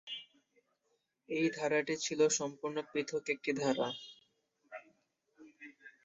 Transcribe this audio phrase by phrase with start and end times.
[1.29, 3.87] এই ধারাটি ছিল সম্পূর্ণ পৃথক একটি ধারা।